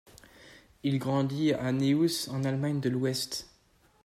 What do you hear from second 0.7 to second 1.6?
Il grandit